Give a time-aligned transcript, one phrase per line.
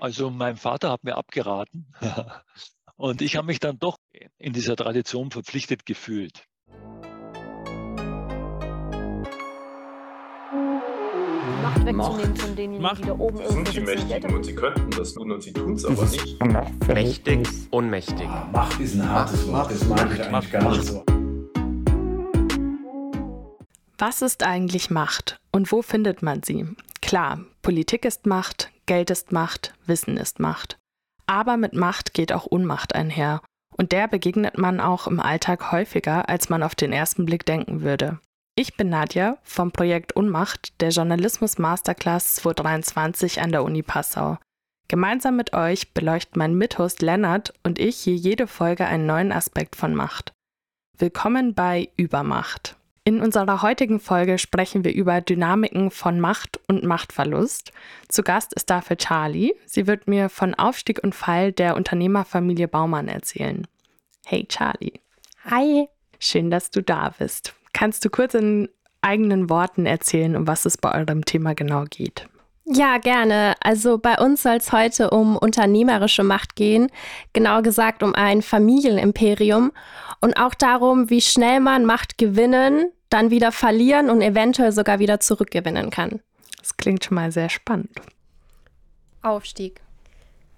[0.00, 1.92] Also mein Vater hat mir abgeraten
[2.96, 3.98] und ich habe mich dann doch
[4.38, 6.46] in dieser Tradition verpflichtet gefühlt.
[11.62, 12.98] Macht wegzunehmen von denen, Macht.
[13.02, 13.80] die da oben Das sind die.
[13.80, 16.42] Mächtigen und sie könnten das tun und sie tun es aber nicht.
[16.88, 18.26] Mächtig, ohnmächtig.
[18.52, 21.04] Macht ist ein hartes Wort, das mag ich eigentlich gar nicht so.
[23.98, 26.66] Was ist eigentlich Macht und wo findet man sie?
[27.02, 30.76] Klar, Politik ist Macht, Geld ist Macht, Wissen ist Macht.
[31.28, 33.40] Aber mit Macht geht auch Unmacht einher.
[33.76, 37.82] Und der begegnet man auch im Alltag häufiger, als man auf den ersten Blick denken
[37.82, 38.18] würde.
[38.56, 44.38] Ich bin Nadja vom Projekt Unmacht der Journalismus Masterclass 2023 an der Uni Passau.
[44.88, 49.76] Gemeinsam mit euch beleuchten mein Mithost Lennart und ich hier jede Folge einen neuen Aspekt
[49.76, 50.32] von Macht.
[50.98, 52.76] Willkommen bei Übermacht.
[53.04, 57.72] In unserer heutigen Folge sprechen wir über Dynamiken von Macht und Machtverlust.
[58.08, 59.54] Zu Gast ist dafür Charlie.
[59.64, 63.66] Sie wird mir von Aufstieg und Fall der Unternehmerfamilie Baumann erzählen.
[64.26, 65.00] Hey Charlie.
[65.44, 65.88] Hi.
[66.18, 67.54] Schön, dass du da bist.
[67.72, 68.68] Kannst du kurz in
[69.00, 72.28] eigenen Worten erzählen, um was es bei eurem Thema genau geht?
[72.72, 73.54] Ja, gerne.
[73.60, 76.88] Also bei uns soll es heute um unternehmerische Macht gehen,
[77.32, 79.72] genauer gesagt um ein Familienimperium
[80.20, 85.18] und auch darum, wie schnell man Macht gewinnen, dann wieder verlieren und eventuell sogar wieder
[85.18, 86.20] zurückgewinnen kann.
[86.60, 87.90] Das klingt schon mal sehr spannend.
[89.20, 89.80] Aufstieg.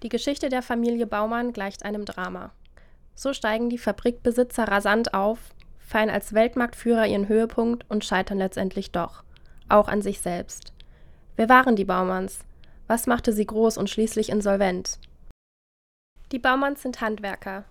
[0.03, 2.51] Die Geschichte der Familie Baumann gleicht einem Drama.
[3.15, 5.39] So steigen die Fabrikbesitzer rasant auf,
[5.79, 9.23] feiern als Weltmarktführer ihren Höhepunkt und scheitern letztendlich doch,
[9.67, 10.73] auch an sich selbst.
[11.35, 12.39] Wer waren die Baumanns?
[12.85, 14.99] Was machte sie groß und schließlich insolvent?
[16.31, 17.63] Die Baumanns sind Handwerker.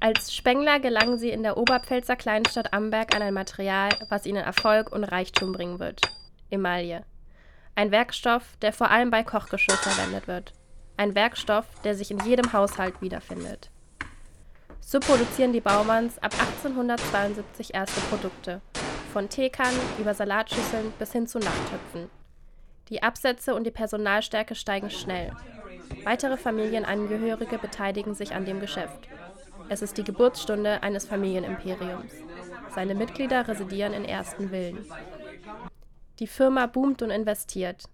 [0.00, 4.90] Als Spengler gelangen sie in der Oberpfälzer Kleinstadt Amberg an ein Material, was ihnen Erfolg
[4.92, 6.00] und Reichtum bringen wird.
[6.50, 7.04] Emaille.
[7.76, 10.52] Ein Werkstoff, der vor allem bei Kochgeschirr verwendet wird.
[10.96, 13.70] Ein Werkstoff, der sich in jedem Haushalt wiederfindet.
[14.80, 18.60] So produzieren die Baumanns ab 1872 erste Produkte.
[19.12, 22.10] Von Teekannen über Salatschüsseln bis hin zu Nachttöpfen.
[22.88, 25.32] Die Absätze und die Personalstärke steigen schnell.
[26.04, 29.08] Weitere Familienangehörige beteiligen sich an dem Geschäft.
[29.68, 32.12] Es ist die Geburtsstunde eines Familienimperiums.
[32.72, 34.86] Seine Mitglieder residieren in ersten Villen.
[36.20, 37.84] Die Firma boomt und investiert.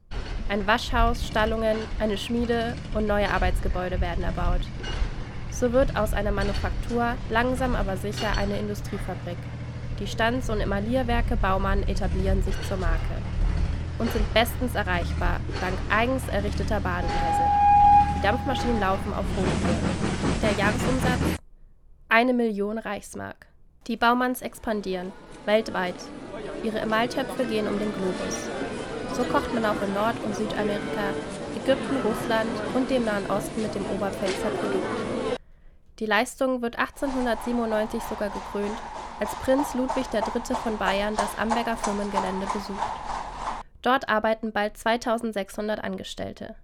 [0.51, 4.61] Ein Waschhaus, Stallungen, eine Schmiede und neue Arbeitsgebäude werden erbaut.
[5.51, 9.39] So wird aus einer Manufaktur langsam aber sicher eine Industriefabrik.
[10.01, 13.23] Die Stanz- und Emaillierwerke Baumann etablieren sich zur Marke
[14.03, 17.45] und sind bestens erreichbar, dank eigens errichteter Bahngleise.
[18.17, 20.41] Die Dampfmaschinen laufen auf Hochtouren.
[20.43, 21.39] Der Jahresumsatz?
[22.09, 23.47] Eine Million Reichsmark.
[23.87, 25.13] Die Baumanns expandieren,
[25.47, 25.95] weltweit.
[26.65, 28.49] Ihre Emailtöpfe gehen um den Globus.
[29.17, 31.15] So kocht man auch in Nord- und Südamerika,
[31.63, 35.39] Ägypten, Russland und dem Nahen Osten mit dem Oberpfälzer Produkt.
[36.01, 38.79] Die Leistung wird 1897 sogar gekrönt,
[39.21, 40.57] als Prinz Ludwig III.
[40.57, 42.83] von Bayern das Amberger Firmengelände besucht.
[43.83, 46.55] Dort arbeiten bald 2600 Angestellte.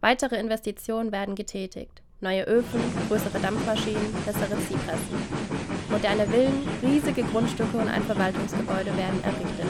[0.00, 2.02] Weitere Investitionen werden getätigt.
[2.20, 5.18] Neue Öfen, größere Dampfmaschinen, bessere Ziehpressen.
[5.90, 9.66] Moderne Villen, riesige Grundstücke und ein Verwaltungsgebäude werden errichtet.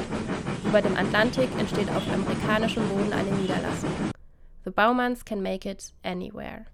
[0.64, 3.90] Über dem Atlantik entsteht auf amerikanischem Boden eine Niederlassung.
[4.64, 6.66] The Baumanns can make it anywhere.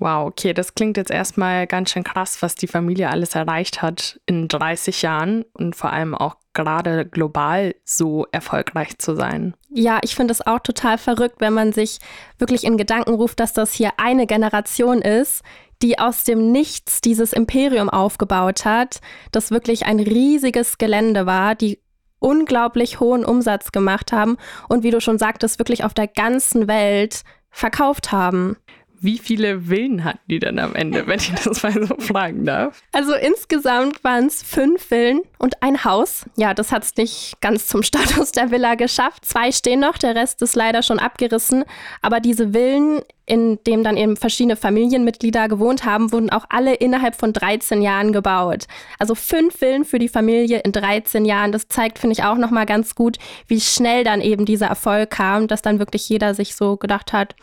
[0.00, 4.18] Wow, okay, das klingt jetzt erstmal ganz schön krass, was die Familie alles erreicht hat
[4.24, 9.54] in 30 Jahren und vor allem auch gerade global so erfolgreich zu sein.
[9.68, 11.98] Ja, ich finde es auch total verrückt, wenn man sich
[12.38, 15.42] wirklich in Gedanken ruft, dass das hier eine Generation ist,
[15.82, 19.00] die aus dem Nichts dieses Imperium aufgebaut hat,
[19.32, 21.78] das wirklich ein riesiges Gelände war, die
[22.20, 24.38] unglaublich hohen Umsatz gemacht haben
[24.68, 28.56] und wie du schon sagtest, wirklich auf der ganzen Welt verkauft haben.
[29.02, 32.82] Wie viele Villen hatten die denn am Ende, wenn ich das mal so fragen darf?
[32.92, 36.26] Also insgesamt waren es fünf Villen und ein Haus.
[36.36, 39.24] Ja, das hat es nicht ganz zum Status der Villa geschafft.
[39.24, 41.64] Zwei stehen noch, der Rest ist leider schon abgerissen.
[42.02, 47.16] Aber diese Villen, in denen dann eben verschiedene Familienmitglieder gewohnt haben, wurden auch alle innerhalb
[47.16, 48.66] von 13 Jahren gebaut.
[48.98, 51.52] Also fünf Villen für die Familie in 13 Jahren.
[51.52, 53.16] Das zeigt, finde ich, auch nochmal ganz gut,
[53.46, 57.34] wie schnell dann eben dieser Erfolg kam, dass dann wirklich jeder sich so gedacht hat,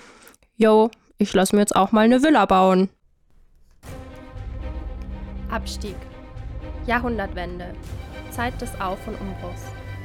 [0.56, 2.90] yo, ich lasse mir jetzt auch mal eine Villa bauen.
[5.50, 5.96] Abstieg.
[6.86, 7.74] Jahrhundertwende.
[8.32, 9.64] Zeit des Auf- und Umbruchs.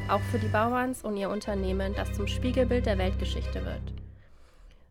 [0.09, 3.95] Auch für die Bauerns und ihr Unternehmen, das zum Spiegelbild der Weltgeschichte wird.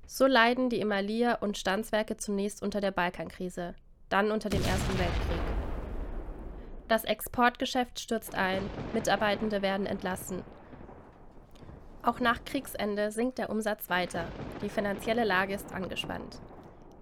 [0.06, 3.76] So leiden die Emaillier- und Stanzwerke zunächst unter der Balkankrise,
[4.10, 5.42] dann unter dem Ersten Weltkrieg.
[6.88, 8.62] Das Exportgeschäft stürzt ein,
[8.94, 10.44] Mitarbeitende werden entlassen.
[12.04, 14.26] Auch nach Kriegsende sinkt der Umsatz weiter.
[14.64, 16.42] Die finanzielle Lage ist angespannt.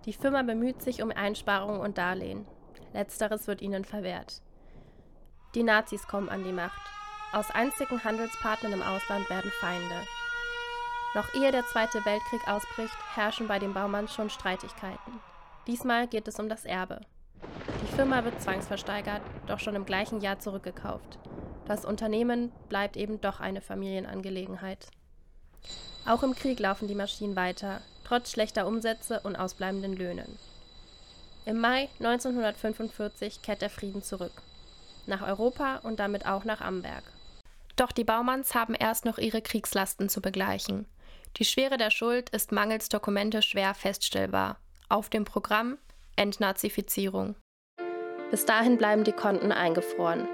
[0.05, 2.45] Die Firma bemüht sich um Einsparungen und Darlehen.
[2.93, 4.41] Letzteres wird ihnen verwehrt.
[5.55, 6.81] Die Nazis kommen an die Macht.
[7.31, 10.07] Aus einzigen Handelspartnern im Ausland werden Feinde.
[11.15, 15.19] Noch ehe der Zweite Weltkrieg ausbricht, herrschen bei den Baumann schon Streitigkeiten.
[15.65, 17.01] Diesmal geht es um das Erbe.
[17.81, 21.19] Die Firma wird zwangsversteigert, doch schon im gleichen Jahr zurückgekauft.
[21.69, 24.87] Das Unternehmen bleibt eben doch eine Familienangelegenheit.
[26.07, 30.39] Auch im Krieg laufen die Maschinen weiter, trotz schlechter Umsätze und ausbleibenden Löhnen.
[31.45, 34.31] Im Mai 1945 kehrt der Frieden zurück.
[35.05, 37.03] Nach Europa und damit auch nach Amberg.
[37.75, 40.87] Doch die Baumanns haben erst noch ihre Kriegslasten zu begleichen.
[41.37, 44.57] Die Schwere der Schuld ist mangels Dokumente schwer feststellbar.
[44.89, 45.77] Auf dem Programm
[46.15, 47.35] Entnazifizierung.
[48.31, 50.27] Bis dahin bleiben die Konten eingefroren.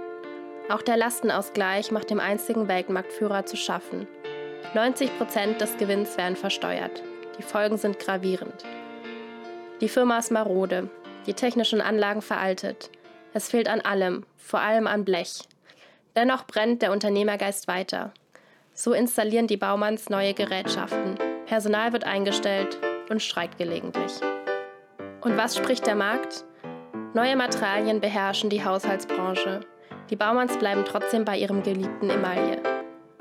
[0.68, 4.08] Auch der Lastenausgleich macht dem einzigen Weltmarktführer zu schaffen.
[4.74, 7.04] 90 Prozent des Gewinns werden versteuert.
[7.38, 8.66] Die Folgen sind gravierend.
[9.80, 10.90] Die Firma ist marode,
[11.28, 12.90] die technischen Anlagen veraltet.
[13.34, 15.42] Es fehlt an allem, vor allem an Blech.
[16.16, 18.12] Dennoch brennt der Unternehmergeist weiter.
[18.74, 21.16] So installieren die Baumanns neue Gerätschaften.
[21.46, 22.80] Personal wird eingestellt
[23.10, 24.14] und streikt gelegentlich.
[25.22, 26.44] Und was spricht der Markt?
[27.14, 29.62] Neue Materialien beherrschen die Haushaltsbranche.
[30.10, 32.62] Die Baumanns bleiben trotzdem bei ihrem geliebten Emaille.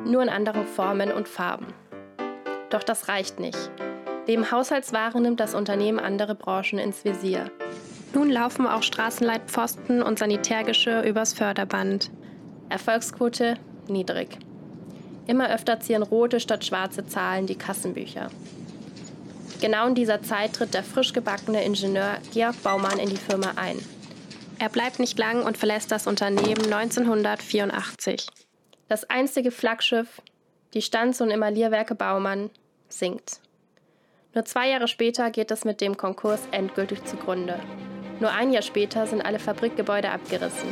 [0.05, 1.67] Nur in anderen Formen und Farben.
[2.69, 3.71] Doch das reicht nicht.
[4.27, 7.51] Neben Haushaltswaren nimmt das Unternehmen andere Branchen ins Visier.
[8.13, 12.11] Nun laufen auch Straßenleitpfosten und Sanitärgeschirr übers Förderband.
[12.69, 13.55] Erfolgsquote
[13.89, 14.39] niedrig.
[15.27, 18.29] Immer öfter ziehen rote statt schwarze Zahlen die Kassenbücher.
[19.61, 23.79] Genau in dieser Zeit tritt der frisch gebackene Ingenieur Georg Baumann in die Firma ein.
[24.65, 28.27] Er bleibt nicht lang und verlässt das Unternehmen 1984.
[28.89, 30.23] Das einzige Flaggschiff,
[30.73, 32.49] die Stanz- und Emaillierwerke Baumann,
[32.89, 33.43] sinkt.
[34.33, 37.61] Nur zwei Jahre später geht es mit dem Konkurs endgültig zugrunde.
[38.21, 40.71] Nur ein Jahr später sind alle Fabrikgebäude abgerissen.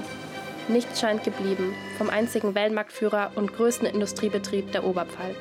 [0.69, 5.37] Nichts scheint geblieben vom einzigen Weltmarktführer und größten Industriebetrieb der Oberpfalz.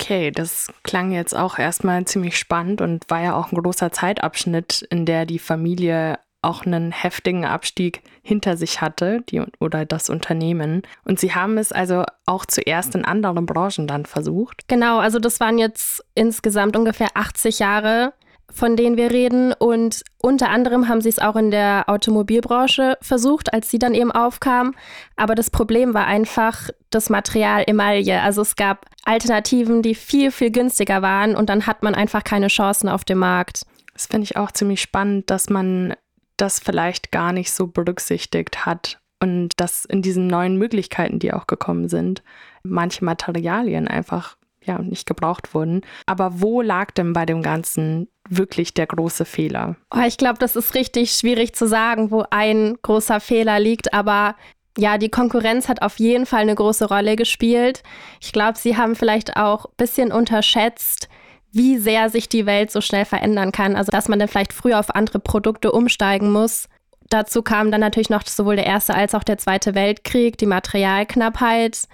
[0.00, 4.86] Okay, das klang jetzt auch erstmal ziemlich spannend und war ja auch ein großer Zeitabschnitt,
[4.88, 10.82] in der die Familie auch einen heftigen Abstieg hinter sich hatte, die oder das Unternehmen.
[11.04, 14.62] Und sie haben es also auch zuerst in anderen Branchen dann versucht.
[14.68, 18.12] Genau, also das waren jetzt insgesamt ungefähr 80 Jahre,
[18.50, 19.52] von denen wir reden.
[19.52, 24.12] Und unter anderem haben sie es auch in der Automobilbranche versucht, als sie dann eben
[24.12, 24.74] aufkam.
[25.16, 28.22] Aber das Problem war einfach das Material Emaille.
[28.22, 32.48] Also es gab Alternativen, die viel, viel günstiger waren und dann hat man einfach keine
[32.48, 33.62] Chancen auf dem Markt.
[33.92, 35.94] Das finde ich auch ziemlich spannend, dass man
[36.40, 41.46] das vielleicht gar nicht so berücksichtigt hat und dass in diesen neuen Möglichkeiten, die auch
[41.46, 42.22] gekommen sind,
[42.62, 45.82] manche Materialien einfach ja nicht gebraucht wurden.
[46.06, 49.76] Aber wo lag denn bei dem Ganzen wirklich der große Fehler?
[49.94, 54.36] Oh, ich glaube, das ist richtig schwierig zu sagen, wo ein großer Fehler liegt, aber
[54.76, 57.82] ja, die Konkurrenz hat auf jeden Fall eine große Rolle gespielt.
[58.20, 61.08] Ich glaube, sie haben vielleicht auch ein bisschen unterschätzt,
[61.52, 63.76] wie sehr sich die Welt so schnell verändern kann.
[63.76, 66.68] Also, dass man dann vielleicht früher auf andere Produkte umsteigen muss.
[67.10, 71.88] Dazu kam dann natürlich noch sowohl der Erste als auch der Zweite Weltkrieg, die Materialknappheit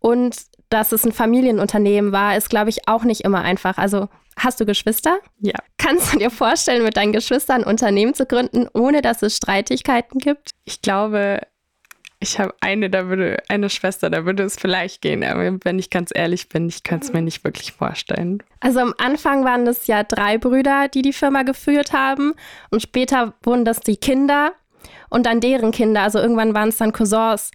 [0.00, 0.36] und
[0.68, 3.78] dass es ein Familienunternehmen war, ist, glaube ich, auch nicht immer einfach.
[3.78, 5.18] Also hast du Geschwister?
[5.40, 5.54] Ja.
[5.78, 10.18] Kannst du dir vorstellen, mit deinen Geschwistern ein Unternehmen zu gründen, ohne dass es Streitigkeiten
[10.18, 10.50] gibt?
[10.64, 11.40] Ich glaube,
[12.18, 15.90] ich habe eine, da würde, eine Schwester, da würde es vielleicht gehen, aber wenn ich
[15.90, 18.42] ganz ehrlich bin, ich kann es mir nicht wirklich vorstellen.
[18.60, 22.34] Also am Anfang waren das ja drei Brüder, die die Firma geführt haben.
[22.70, 24.52] Und später wurden das die Kinder
[25.10, 27.50] und dann deren Kinder, also irgendwann waren es dann Cousins.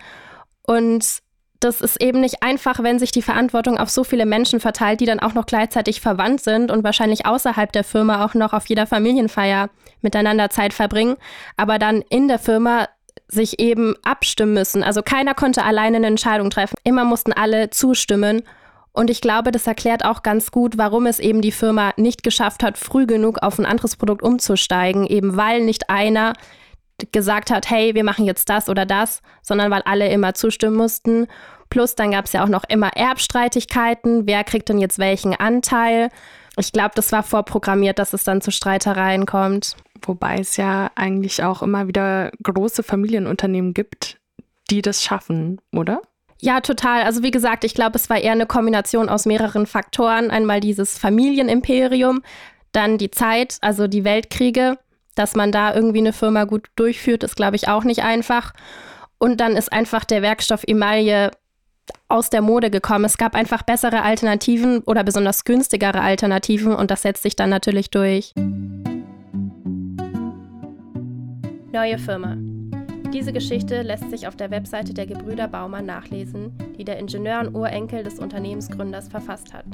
[0.63, 1.21] Und
[1.59, 5.05] das ist eben nicht einfach, wenn sich die Verantwortung auf so viele Menschen verteilt, die
[5.05, 8.87] dann auch noch gleichzeitig verwandt sind und wahrscheinlich außerhalb der Firma auch noch auf jeder
[8.87, 9.69] Familienfeier
[10.01, 11.17] miteinander Zeit verbringen,
[11.57, 12.87] aber dann in der Firma
[13.31, 14.83] sich eben abstimmen müssen.
[14.83, 16.75] Also keiner konnte alleine eine Entscheidung treffen.
[16.83, 18.43] Immer mussten alle zustimmen.
[18.93, 22.61] Und ich glaube, das erklärt auch ganz gut, warum es eben die Firma nicht geschafft
[22.61, 26.33] hat, früh genug auf ein anderes Produkt umzusteigen, eben weil nicht einer
[27.11, 31.27] gesagt hat, hey, wir machen jetzt das oder das, sondern weil alle immer zustimmen mussten.
[31.69, 36.09] Plus dann gab es ja auch noch immer Erbstreitigkeiten, wer kriegt denn jetzt welchen Anteil.
[36.57, 39.77] Ich glaube, das war vorprogrammiert, dass es dann zu Streitereien kommt.
[40.03, 44.19] Wobei es ja eigentlich auch immer wieder große Familienunternehmen gibt,
[44.69, 46.01] die das schaffen, oder?
[46.39, 47.03] Ja, total.
[47.03, 50.31] Also wie gesagt, ich glaube, es war eher eine Kombination aus mehreren Faktoren.
[50.31, 52.23] Einmal dieses Familienimperium,
[52.71, 54.77] dann die Zeit, also die Weltkriege
[55.15, 58.53] dass man da irgendwie eine Firma gut durchführt, ist, glaube ich, auch nicht einfach.
[59.17, 61.31] Und dann ist einfach der Werkstoff Emaille
[62.07, 63.05] aus der Mode gekommen.
[63.05, 67.89] Es gab einfach bessere Alternativen oder besonders günstigere Alternativen und das setzt sich dann natürlich
[67.89, 68.33] durch.
[71.73, 72.35] Neue Firma.
[73.13, 77.55] Diese Geschichte lässt sich auf der Webseite der Gebrüder Baumann nachlesen, die der Ingenieur und
[77.55, 79.65] Urenkel des Unternehmensgründers verfasst hat.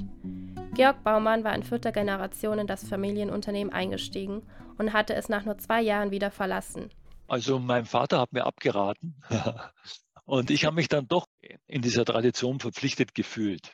[0.76, 4.44] Georg Baumann war in vierter Generation in das Familienunternehmen eingestiegen
[4.78, 6.92] und hatte es nach nur zwei Jahren wieder verlassen.
[7.28, 9.16] Also mein Vater hat mir abgeraten
[10.26, 11.26] und ich habe mich dann doch
[11.66, 13.74] in dieser Tradition verpflichtet gefühlt.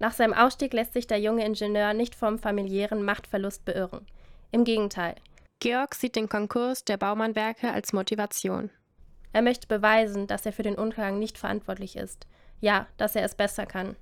[0.00, 4.06] Nach seinem Ausstieg lässt sich der junge Ingenieur nicht vom familiären Machtverlust beirren.
[4.50, 5.14] Im Gegenteil.
[5.60, 8.70] Georg sieht den Konkurs der Baumannwerke als Motivation.
[9.34, 12.26] Er möchte beweisen, dass er für den Untergang nicht verantwortlich ist.
[12.60, 13.94] Ja, dass er es besser kann.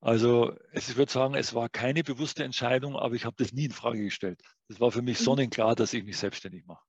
[0.00, 3.72] Also ich würde sagen, es war keine bewusste Entscheidung, aber ich habe das nie in
[3.72, 4.40] Frage gestellt.
[4.68, 5.24] Es war für mich mhm.
[5.24, 6.84] sonnenklar, dass ich mich selbstständig mache.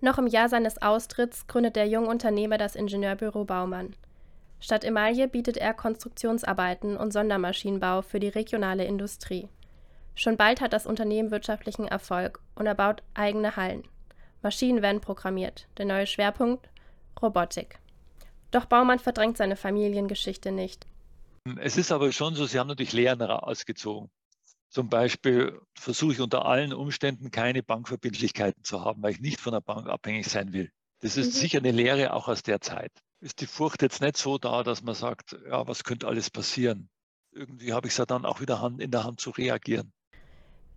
[0.00, 3.94] Noch im Jahr seines Austritts gründet der junge Unternehmer das Ingenieurbüro Baumann.
[4.58, 9.48] Statt Emaille bietet er Konstruktionsarbeiten und Sondermaschinenbau für die regionale Industrie.
[10.14, 13.82] Schon bald hat das Unternehmen wirtschaftlichen Erfolg und er baut eigene Hallen.
[14.42, 15.66] Maschinen werden programmiert.
[15.78, 16.68] Der neue Schwerpunkt?
[17.20, 17.78] Robotik.
[18.50, 20.86] Doch Baumann verdrängt seine Familiengeschichte nicht.
[21.60, 24.10] Es ist aber schon so, Sie haben natürlich Lehren ausgezogen.
[24.70, 29.52] Zum Beispiel versuche ich unter allen Umständen keine Bankverbindlichkeiten zu haben, weil ich nicht von
[29.52, 30.70] der Bank abhängig sein will.
[31.00, 31.38] Das ist mhm.
[31.38, 32.92] sicher eine Lehre auch aus der Zeit.
[33.20, 36.90] Ist die Furcht jetzt nicht so da, dass man sagt, ja, was könnte alles passieren?
[37.32, 39.92] Irgendwie habe ich es ja dann auch wieder in der Hand zu reagieren.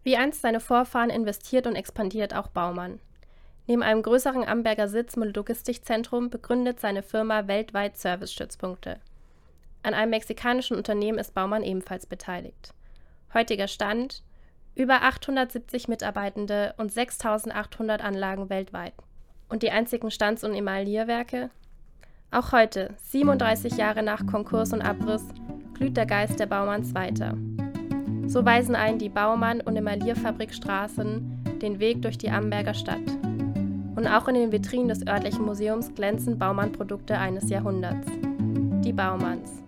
[0.08, 3.02] Wie einst seine Vorfahren investiert und expandiert auch Baumann.
[3.66, 9.02] Neben einem größeren Amberger Sitz mit Logistikzentrum begründet seine Firma weltweit Servicestützpunkte.
[9.84, 12.74] An einem mexikanischen Unternehmen ist Baumann ebenfalls beteiligt.
[13.34, 14.24] Heutiger Stand:
[14.76, 18.94] über 870 Mitarbeitende und 6800 Anlagen weltweit.
[19.50, 21.50] Und die einzigen Stands- und Emaillierwerke?
[22.32, 25.26] Auch heute, 37 Jahre nach Konkurs und Abriss,
[25.74, 27.36] glüht der Geist der Baumanns weiter.
[28.28, 33.00] So weisen einen die Baumann- und Emaillierfabrikstraßen den Weg durch die Amberger Stadt.
[33.96, 38.06] Und auch in den Vitrinen des örtlichen Museums glänzen Baumann-Produkte eines Jahrhunderts.
[38.84, 39.64] Die Baumanns.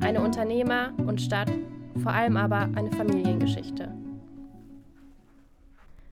[0.00, 1.50] Eine Unternehmer- und Stadt,
[2.02, 3.90] vor allem aber eine Familiengeschichte.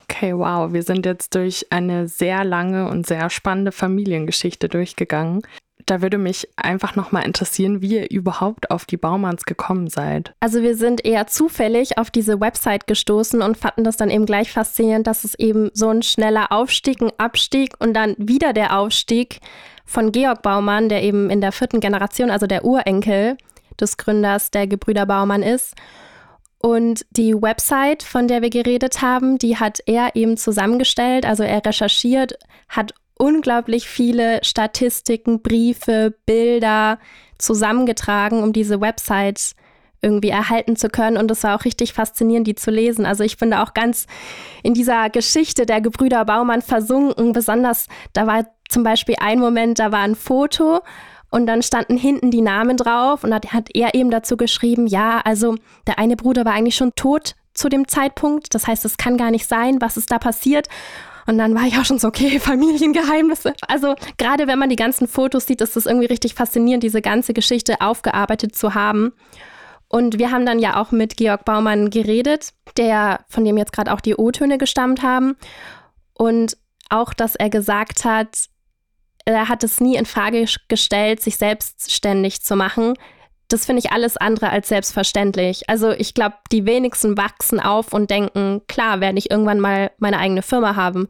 [0.05, 5.43] Okay, wow, wir sind jetzt durch eine sehr lange und sehr spannende Familiengeschichte durchgegangen.
[5.87, 10.33] Da würde mich einfach nochmal interessieren, wie ihr überhaupt auf die Baumanns gekommen seid.
[10.41, 14.51] Also wir sind eher zufällig auf diese Website gestoßen und fanden das dann eben gleich
[14.51, 19.41] faszinierend, dass es eben so ein schneller Aufstieg, ein Abstieg und dann wieder der Aufstieg
[19.85, 23.37] von Georg Baumann, der eben in der vierten Generation, also der Urenkel,
[23.81, 25.75] des Gründers der Gebrüder Baumann ist.
[26.59, 31.27] Und die Website, von der wir geredet haben, die hat er eben zusammengestellt.
[31.27, 32.39] Also er recherchiert,
[32.69, 36.99] hat unglaublich viele Statistiken, Briefe, Bilder
[37.39, 39.55] zusammengetragen, um diese Website
[40.01, 41.17] irgendwie erhalten zu können.
[41.17, 43.07] Und es war auch richtig faszinierend, die zu lesen.
[43.07, 44.07] Also ich bin da auch ganz
[44.63, 47.33] in dieser Geschichte der Gebrüder Baumann versunken.
[47.33, 50.81] Besonders, da war zum Beispiel ein Moment, da war ein Foto
[51.31, 55.21] und dann standen hinten die Namen drauf und da hat er eben dazu geschrieben, ja,
[55.25, 55.57] also
[55.87, 58.55] der eine Bruder war eigentlich schon tot zu dem Zeitpunkt.
[58.55, 60.69] Das heißt, es kann gar nicht sein, was ist da passiert.
[61.27, 63.55] Und dann war ich auch schon so, okay, Familiengeheimnisse.
[63.69, 67.35] Also gerade wenn man die ganzen Fotos sieht, ist es irgendwie richtig faszinierend, diese ganze
[67.35, 69.13] Geschichte aufgearbeitet zu haben.
[69.89, 73.93] Und wir haben dann ja auch mit Georg Baumann geredet, der, von dem jetzt gerade
[73.93, 75.37] auch die O-Töne gestammt haben.
[76.15, 76.57] Und
[76.91, 78.49] auch, dass er gesagt hat,
[79.25, 82.95] er hat es nie in Frage gestellt, sich selbstständig zu machen.
[83.49, 85.69] Das finde ich alles andere als selbstverständlich.
[85.69, 90.19] Also ich glaube, die wenigsten wachsen auf und denken, klar, werde ich irgendwann mal meine
[90.19, 91.09] eigene Firma haben.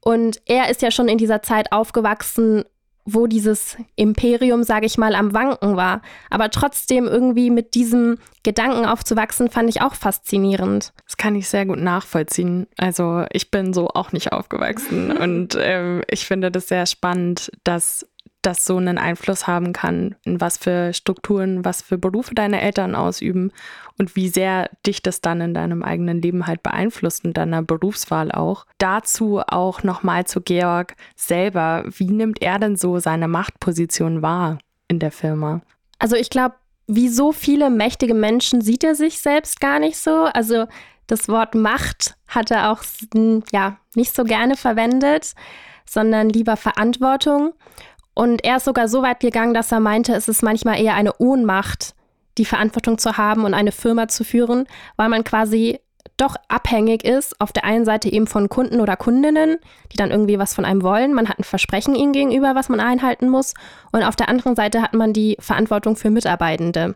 [0.00, 2.64] Und er ist ja schon in dieser Zeit aufgewachsen
[3.06, 6.02] wo dieses Imperium, sage ich mal, am Wanken war.
[6.28, 10.92] Aber trotzdem irgendwie mit diesem Gedanken aufzuwachsen, fand ich auch faszinierend.
[11.04, 12.66] Das kann ich sehr gut nachvollziehen.
[12.76, 18.06] Also ich bin so auch nicht aufgewachsen und äh, ich finde das sehr spannend, dass
[18.46, 22.94] das so einen Einfluss haben kann, in was für Strukturen, was für Berufe deine Eltern
[22.94, 23.52] ausüben
[23.98, 28.30] und wie sehr dich das dann in deinem eigenen Leben halt beeinflusst und deiner Berufswahl
[28.30, 28.66] auch.
[28.78, 31.84] Dazu auch nochmal zu Georg selber.
[31.88, 35.62] Wie nimmt er denn so seine Machtposition wahr in der Firma?
[35.98, 36.54] Also ich glaube,
[36.86, 40.28] wie so viele mächtige Menschen sieht er sich selbst gar nicht so.
[40.32, 40.66] Also
[41.08, 42.82] das Wort Macht hat er auch
[43.52, 45.34] ja, nicht so gerne verwendet,
[45.88, 47.54] sondern lieber Verantwortung.
[48.16, 51.12] Und er ist sogar so weit gegangen, dass er meinte, es ist manchmal eher eine
[51.18, 51.94] Ohnmacht,
[52.38, 55.80] die Verantwortung zu haben und eine Firma zu führen, weil man quasi
[56.16, 59.58] doch abhängig ist, auf der einen Seite eben von Kunden oder Kundinnen,
[59.92, 61.12] die dann irgendwie was von einem wollen.
[61.12, 63.52] Man hat ein Versprechen ihnen gegenüber, was man einhalten muss.
[63.92, 66.94] Und auf der anderen Seite hat man die Verantwortung für Mitarbeitende.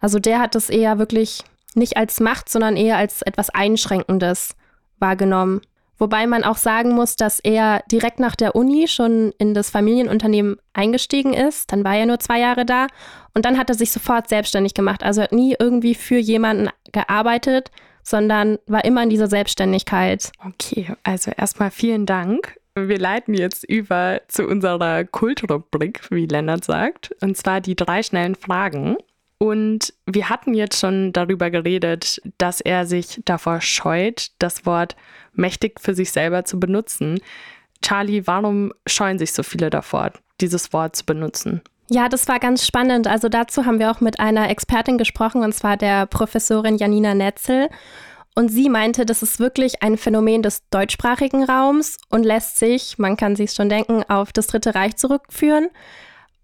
[0.00, 4.56] Also der hat es eher wirklich nicht als Macht, sondern eher als etwas Einschränkendes
[4.98, 5.60] wahrgenommen.
[5.98, 10.56] Wobei man auch sagen muss, dass er direkt nach der Uni schon in das Familienunternehmen
[10.72, 11.72] eingestiegen ist.
[11.72, 12.86] Dann war er nur zwei Jahre da
[13.34, 15.02] und dann hat er sich sofort selbstständig gemacht.
[15.02, 17.70] Also hat nie irgendwie für jemanden gearbeitet,
[18.02, 20.30] sondern war immer in dieser Selbstständigkeit.
[20.46, 22.56] Okay, also erstmal vielen Dank.
[22.74, 28.36] Wir leiten jetzt über zu unserer Kultrubrik, wie Lennart sagt, und zwar die drei schnellen
[28.36, 28.96] Fragen.
[29.38, 34.96] Und wir hatten jetzt schon darüber geredet, dass er sich davor scheut, das Wort
[35.32, 37.20] mächtig für sich selber zu benutzen.
[37.80, 41.62] Charlie, warum scheuen sich so viele davor, dieses Wort zu benutzen?
[41.88, 43.06] Ja, das war ganz spannend.
[43.06, 47.68] Also dazu haben wir auch mit einer Expertin gesprochen, und zwar der Professorin Janina Netzel.
[48.34, 53.16] Und sie meinte, das ist wirklich ein Phänomen des deutschsprachigen Raums und lässt sich, man
[53.16, 55.68] kann sich schon denken, auf das Dritte Reich zurückführen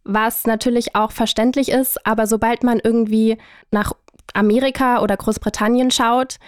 [0.05, 3.39] was natürlich auch verständlich ist, aber sobald man irgendwie
[3.71, 3.93] nach
[4.35, 6.39] Amerika oder Großbritannien schaut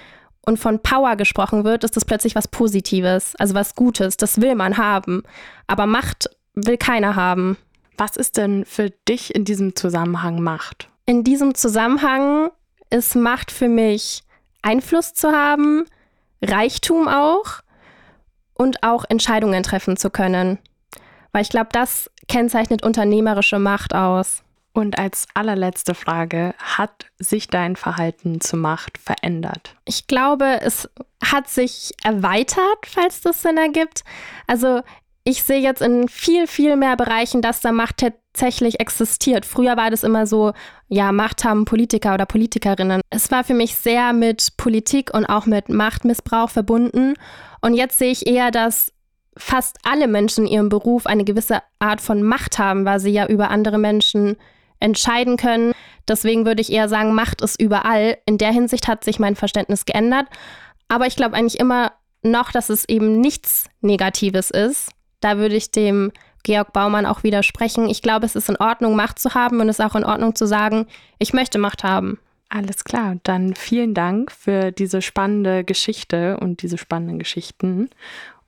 [0.44, 4.54] und von Power gesprochen wird, ist das plötzlich was Positives, also was Gutes, das will
[4.54, 5.22] man haben.
[5.66, 7.56] Aber Macht will keiner haben.
[7.98, 10.88] Was ist denn für dich in diesem Zusammenhang Macht?
[11.06, 12.50] In diesem Zusammenhang
[12.90, 14.22] ist Macht für mich
[14.62, 15.84] Einfluss zu haben,
[16.42, 17.62] Reichtum auch
[18.54, 20.58] und auch Entscheidungen treffen zu können.
[21.32, 24.42] Weil ich glaube, das kennzeichnet unternehmerische Macht aus.
[24.72, 29.74] Und als allerletzte Frage, hat sich dein Verhalten zu Macht verändert?
[29.86, 30.90] Ich glaube, es
[31.24, 34.04] hat sich erweitert, falls das Sinn ergibt.
[34.46, 34.82] Also
[35.24, 39.44] ich sehe jetzt in viel, viel mehr Bereichen, dass da Macht tatsächlich existiert.
[39.44, 40.52] Früher war das immer so,
[40.88, 43.00] ja, Macht haben Politiker oder Politikerinnen.
[43.10, 47.14] Es war für mich sehr mit Politik und auch mit Machtmissbrauch verbunden.
[47.60, 48.92] Und jetzt sehe ich eher, dass
[49.36, 53.26] fast alle Menschen in ihrem Beruf eine gewisse Art von Macht haben, weil sie ja
[53.26, 54.36] über andere Menschen
[54.80, 55.72] entscheiden können.
[56.08, 58.18] Deswegen würde ich eher sagen, Macht ist überall.
[58.26, 60.26] In der Hinsicht hat sich mein Verständnis geändert.
[60.88, 64.90] Aber ich glaube eigentlich immer noch, dass es eben nichts Negatives ist.
[65.20, 66.12] Da würde ich dem
[66.42, 67.88] Georg Baumann auch widersprechen.
[67.88, 70.34] Ich glaube, es ist in Ordnung, Macht zu haben und es ist auch in Ordnung
[70.34, 70.86] zu sagen,
[71.18, 72.18] ich möchte Macht haben.
[72.48, 77.90] Alles klar, dann vielen Dank für diese spannende Geschichte und diese spannenden Geschichten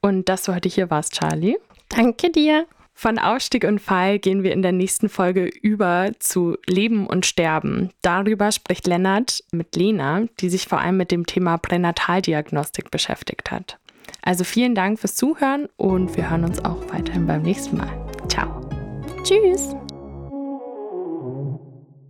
[0.08, 1.56] und dass du heute hier warst, Charlie.
[1.88, 2.66] Danke dir.
[2.94, 7.90] Von Aufstieg und Fall gehen wir in der nächsten Folge über zu Leben und Sterben.
[8.02, 13.78] Darüber spricht Lennart mit Lena, die sich vor allem mit dem Thema Pränataldiagnostik beschäftigt hat.
[14.22, 17.88] Also vielen Dank fürs Zuhören und wir hören uns auch weiterhin beim nächsten Mal.
[18.28, 18.68] Ciao.
[19.22, 19.76] Tschüss.